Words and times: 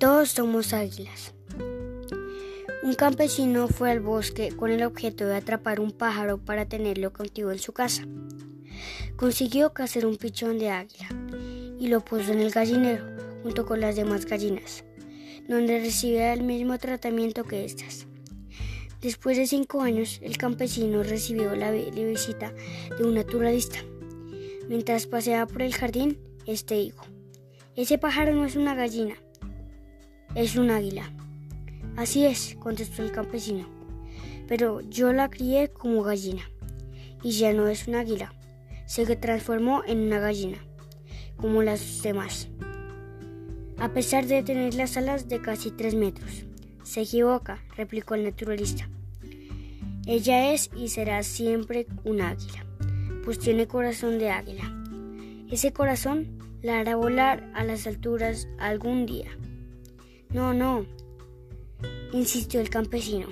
Todos 0.00 0.30
somos 0.30 0.72
águilas. 0.72 1.34
Un 2.82 2.94
campesino 2.94 3.68
fue 3.68 3.90
al 3.90 4.00
bosque 4.00 4.48
con 4.48 4.70
el 4.70 4.82
objeto 4.82 5.26
de 5.26 5.36
atrapar 5.36 5.78
un 5.78 5.92
pájaro 5.92 6.38
para 6.38 6.64
tenerlo 6.64 7.12
cautivo 7.12 7.50
en 7.50 7.58
su 7.58 7.74
casa. 7.74 8.06
Consiguió 9.16 9.74
cazar 9.74 10.06
un 10.06 10.16
pichón 10.16 10.58
de 10.58 10.70
águila 10.70 11.10
y 11.78 11.88
lo 11.88 12.00
puso 12.00 12.32
en 12.32 12.40
el 12.40 12.50
gallinero 12.50 13.04
junto 13.42 13.66
con 13.66 13.82
las 13.82 13.94
demás 13.94 14.24
gallinas, 14.24 14.84
donde 15.46 15.80
recibía 15.80 16.32
el 16.32 16.44
mismo 16.44 16.78
tratamiento 16.78 17.44
que 17.44 17.66
estas. 17.66 18.06
Después 19.02 19.36
de 19.36 19.46
cinco 19.46 19.82
años, 19.82 20.18
el 20.22 20.38
campesino 20.38 21.02
recibió 21.02 21.54
la 21.54 21.70
visita 21.72 22.54
de 22.96 23.04
un 23.04 23.16
naturalista. 23.16 23.80
Mientras 24.66 25.06
paseaba 25.06 25.46
por 25.46 25.60
el 25.60 25.74
jardín, 25.74 26.18
este 26.46 26.76
dijo, 26.76 27.04
ese 27.76 27.98
pájaro 27.98 28.34
no 28.34 28.46
es 28.46 28.56
una 28.56 28.74
gallina, 28.74 29.16
es 30.34 30.56
un 30.56 30.70
águila. 30.70 31.10
Así 31.96 32.24
es, 32.24 32.56
contestó 32.58 33.02
el 33.02 33.12
campesino, 33.12 33.66
pero 34.48 34.80
yo 34.80 35.12
la 35.12 35.28
crié 35.28 35.68
como 35.68 36.02
gallina 36.02 36.42
y 37.22 37.32
ya 37.32 37.52
no 37.52 37.68
es 37.68 37.88
un 37.88 37.96
águila, 37.96 38.32
se 38.86 39.04
transformó 39.16 39.82
en 39.86 39.98
una 40.00 40.18
gallina, 40.18 40.58
como 41.36 41.62
las 41.62 42.02
demás. 42.02 42.48
A 43.78 43.92
pesar 43.92 44.26
de 44.26 44.42
tener 44.42 44.74
las 44.74 44.96
alas 44.96 45.28
de 45.28 45.40
casi 45.40 45.70
tres 45.70 45.94
metros. 45.94 46.44
Se 46.82 47.02
equivoca, 47.02 47.62
replicó 47.76 48.14
el 48.14 48.24
naturalista. 48.24 48.88
Ella 50.06 50.52
es 50.52 50.70
y 50.76 50.88
será 50.88 51.22
siempre 51.22 51.86
un 52.04 52.20
águila, 52.20 52.66
pues 53.24 53.38
tiene 53.38 53.66
corazón 53.66 54.18
de 54.18 54.30
águila. 54.30 54.64
Ese 55.50 55.72
corazón 55.72 56.38
la 56.62 56.80
hará 56.80 56.96
volar 56.96 57.50
a 57.54 57.64
las 57.64 57.86
alturas 57.86 58.48
algún 58.58 59.06
día. 59.06 59.30
No, 60.32 60.54
no, 60.54 60.86
insistió 62.12 62.60
el 62.60 62.70
campesino. 62.70 63.26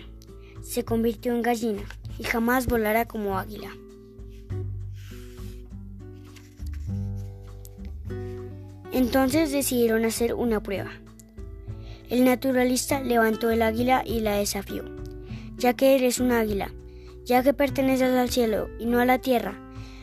Se 0.63 0.85
convirtió 0.85 1.33
en 1.33 1.43
gallina 1.43 1.83
y 2.19 2.25
jamás 2.25 2.67
volará 2.67 3.07
como 3.07 3.39
águila. 3.39 3.71
Entonces 8.93 9.53
decidieron 9.53 10.05
hacer 10.05 10.35
una 10.35 10.61
prueba. 10.61 10.91
El 12.09 12.25
naturalista 12.25 13.01
levantó 13.01 13.51
el 13.51 13.63
águila 13.63 14.03
y 14.05 14.21
la 14.21 14.37
desafió. 14.37 14.85
Ya 15.57 15.75
que 15.75 15.95
eres 15.95 16.19
un 16.19 16.33
águila, 16.33 16.73
ya 17.25 17.43
que 17.43 17.53
perteneces 17.53 18.17
al 18.17 18.31
cielo 18.31 18.69
y 18.79 18.87
no 18.87 18.99
a 18.99 19.05
la 19.05 19.19
tierra, 19.19 19.61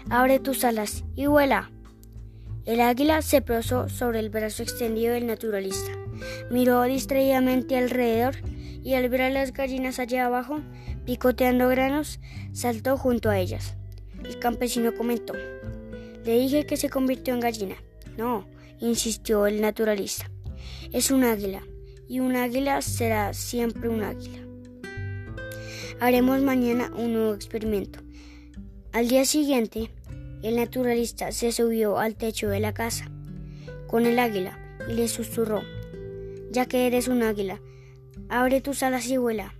abre 0.09 0.39
tus 0.39 0.63
alas 0.63 1.03
y 1.15 1.25
vuela. 1.25 1.71
El 2.65 2.80
águila 2.80 3.21
se 3.21 3.41
posó 3.41 3.89
sobre 3.89 4.19
el 4.19 4.30
brazo 4.30 4.63
extendido 4.63 5.13
del 5.13 5.27
naturalista, 5.27 5.91
miró 6.49 6.83
distraídamente 6.83 7.77
alrededor 7.77 8.35
y 8.83 8.94
al 8.94 9.09
ver 9.09 9.23
a 9.23 9.30
las 9.30 9.52
gallinas 9.53 9.99
allá 9.99 10.25
abajo, 10.25 10.61
picoteando 11.05 11.67
granos, 11.69 12.19
saltó 12.53 12.97
junto 12.97 13.30
a 13.30 13.39
ellas. 13.39 13.75
El 14.23 14.39
campesino 14.39 14.93
comentó, 14.93 15.33
le 16.23 16.39
dije 16.39 16.66
que 16.66 16.77
se 16.77 16.89
convirtió 16.89 17.33
en 17.33 17.39
gallina. 17.39 17.75
No, 18.17 18.47
insistió 18.80 19.47
el 19.47 19.61
naturalista, 19.61 20.30
es 20.91 21.11
un 21.11 21.23
águila, 21.23 21.63
y 22.08 22.19
un 22.19 22.36
águila 22.36 22.81
será 22.81 23.33
siempre 23.33 23.89
un 23.89 24.03
águila. 24.03 24.39
Haremos 25.99 26.41
mañana 26.41 26.91
un 26.95 27.13
nuevo 27.13 27.33
experimento. 27.33 27.99
Al 28.91 29.08
día 29.08 29.25
siguiente, 29.25 29.91
el 30.43 30.58
naturalista 30.58 31.31
se 31.31 31.52
subió 31.52 31.97
al 31.97 32.16
techo 32.16 32.49
de 32.49 32.59
la 32.59 32.73
casa 32.73 33.09
con 33.88 34.05
el 34.05 34.19
águila 34.19 34.59
y 34.89 34.93
le 34.93 35.08
susurró, 35.08 35.61
ya 36.55 36.66
que 36.66 36.88
eres 36.88 37.10
un 37.10 37.21
águila, 37.21 37.61
abre 38.30 38.61
tus 38.61 38.82
alas 38.82 39.08
y 39.08 39.17
vuela. 39.17 39.54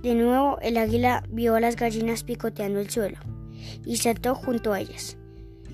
De 0.00 0.14
nuevo 0.14 0.58
el 0.62 0.76
águila 0.76 1.24
vio 1.28 1.56
a 1.56 1.60
las 1.60 1.74
gallinas 1.74 2.22
picoteando 2.22 2.78
el 2.78 2.88
suelo 2.88 3.18
y 3.84 3.96
saltó 3.96 4.36
junto 4.36 4.72
a 4.72 4.80
ellas. 4.80 5.18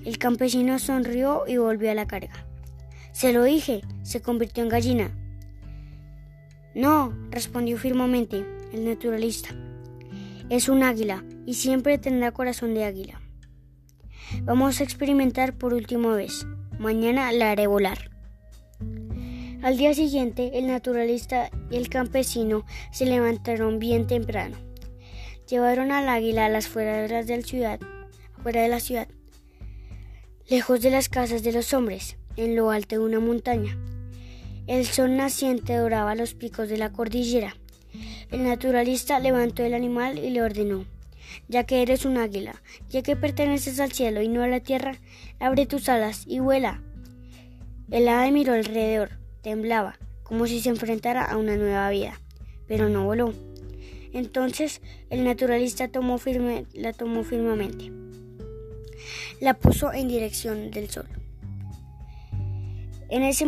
El 0.03 0.17
campesino 0.17 0.79
sonrió 0.79 1.43
y 1.47 1.57
volvió 1.57 1.91
a 1.91 1.93
la 1.93 2.07
carga. 2.07 2.47
Se 3.11 3.33
lo 3.33 3.43
dije, 3.43 3.81
se 4.01 4.21
convirtió 4.21 4.63
en 4.63 4.69
gallina. 4.69 5.15
No, 6.73 7.13
respondió 7.29 7.77
firmemente 7.77 8.43
el 8.73 8.85
naturalista. 8.85 9.49
Es 10.49 10.69
un 10.69 10.81
águila 10.81 11.23
y 11.45 11.53
siempre 11.53 11.99
tendrá 11.99 12.31
corazón 12.31 12.73
de 12.73 12.85
águila. 12.85 13.21
Vamos 14.43 14.79
a 14.79 14.83
experimentar 14.83 15.55
por 15.55 15.75
última 15.75 16.15
vez. 16.15 16.47
Mañana 16.79 17.31
la 17.31 17.51
haré 17.51 17.67
volar. 17.67 18.10
Al 19.61 19.77
día 19.77 19.93
siguiente, 19.93 20.57
el 20.57 20.65
naturalista 20.65 21.51
y 21.69 21.75
el 21.75 21.87
campesino 21.87 22.65
se 22.91 23.05
levantaron 23.05 23.77
bien 23.77 24.07
temprano. 24.07 24.57
Llevaron 25.47 25.91
al 25.91 26.09
águila 26.09 26.47
a 26.47 26.49
las 26.49 26.67
fueras 26.67 27.27
de 27.27 27.37
la 27.37 27.43
ciudad, 27.43 27.79
fuera 28.41 28.63
de 28.63 28.69
la 28.69 28.79
ciudad, 28.79 29.07
lejos 30.49 30.81
de 30.81 30.89
las 30.89 31.09
casas 31.09 31.43
de 31.43 31.51
los 31.51 31.75
hombres, 31.75 32.17
en 32.37 32.55
lo 32.55 32.71
alto 32.71 32.95
de 32.95 33.05
una 33.05 33.19
montaña. 33.19 33.77
El 34.65 34.87
sol 34.87 35.15
naciente 35.15 35.75
doraba 35.75 36.15
los 36.15 36.33
picos 36.33 36.67
de 36.67 36.77
la 36.77 36.91
cordillera. 36.91 37.55
El 38.31 38.43
naturalista 38.43 39.19
levantó 39.19 39.63
el 39.63 39.75
animal 39.75 40.17
y 40.17 40.31
le 40.31 40.41
ordenó, 40.41 40.85
ya 41.49 41.65
que 41.65 41.83
eres 41.83 42.05
un 42.05 42.17
águila, 42.17 42.63
ya 42.89 43.03
que 43.03 43.15
perteneces 43.15 43.79
al 43.79 43.91
cielo 43.91 44.23
y 44.23 44.27
no 44.27 44.41
a 44.41 44.47
la 44.47 44.61
tierra, 44.61 44.95
abre 45.39 45.67
tus 45.67 45.87
alas 45.87 46.23
y 46.25 46.39
vuela. 46.39 46.81
El 47.91 48.07
ave 48.07 48.31
miró 48.31 48.53
alrededor 48.53 49.20
Temblaba, 49.41 49.97
como 50.23 50.47
si 50.47 50.61
se 50.61 50.69
enfrentara 50.69 51.25
a 51.25 51.37
una 51.37 51.57
nueva 51.57 51.89
vida, 51.89 52.19
pero 52.67 52.89
no 52.89 53.05
voló. 53.05 53.33
Entonces 54.13 54.81
el 55.09 55.23
naturalista 55.23 55.85
la 55.85 55.91
tomó 56.93 57.23
firmemente. 57.23 57.91
La 59.39 59.55
puso 59.55 59.93
en 59.93 60.07
dirección 60.07 60.71
del 60.71 60.89
sol. 60.89 61.07
En 63.09 63.23
ese 63.23 63.45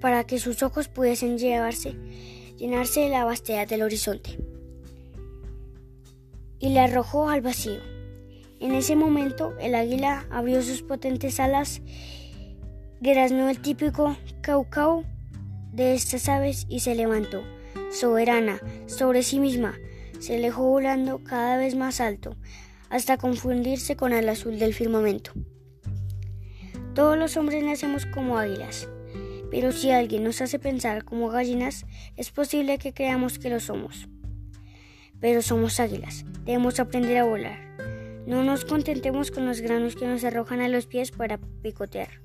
para 0.00 0.24
que 0.24 0.38
sus 0.38 0.62
ojos 0.62 0.88
pudiesen 0.88 1.38
llevarse, 1.38 1.94
llenarse 2.58 3.00
de 3.00 3.08
la 3.08 3.24
vastedad 3.24 3.66
del 3.66 3.82
horizonte. 3.82 4.38
Y 6.58 6.70
la 6.70 6.84
arrojó 6.84 7.30
al 7.30 7.40
vacío. 7.40 7.80
En 8.60 8.72
ese 8.74 8.96
momento 8.96 9.54
el 9.58 9.74
águila 9.74 10.26
abrió 10.30 10.62
sus 10.62 10.82
potentes 10.82 11.40
alas 11.40 11.80
graznó 13.04 13.50
el 13.50 13.60
típico 13.60 14.16
caucau 14.40 15.04
de 15.72 15.94
estas 15.94 16.26
aves 16.30 16.64
y 16.70 16.80
se 16.80 16.94
levantó, 16.94 17.44
soberana, 17.92 18.60
sobre 18.86 19.22
sí 19.22 19.38
misma, 19.38 19.74
se 20.20 20.36
alejó 20.36 20.62
volando 20.62 21.22
cada 21.22 21.58
vez 21.58 21.74
más 21.74 22.00
alto, 22.00 22.34
hasta 22.88 23.18
confundirse 23.18 23.94
con 23.94 24.14
el 24.14 24.26
azul 24.26 24.58
del 24.58 24.72
firmamento. 24.72 25.32
Todos 26.94 27.18
los 27.18 27.36
hombres 27.36 27.62
nacemos 27.62 28.06
como 28.06 28.38
águilas, 28.38 28.88
pero 29.50 29.70
si 29.70 29.90
alguien 29.90 30.24
nos 30.24 30.40
hace 30.40 30.58
pensar 30.58 31.04
como 31.04 31.28
gallinas, 31.28 31.84
es 32.16 32.30
posible 32.30 32.78
que 32.78 32.94
creamos 32.94 33.38
que 33.38 33.50
lo 33.50 33.60
somos. 33.60 34.08
Pero 35.20 35.42
somos 35.42 35.78
águilas, 35.78 36.24
debemos 36.44 36.80
aprender 36.80 37.18
a 37.18 37.24
volar. 37.24 37.58
No 38.26 38.42
nos 38.44 38.64
contentemos 38.64 39.30
con 39.30 39.44
los 39.44 39.60
granos 39.60 39.94
que 39.94 40.06
nos 40.06 40.24
arrojan 40.24 40.62
a 40.62 40.68
los 40.68 40.86
pies 40.86 41.10
para 41.10 41.36
picotear. 41.36 42.23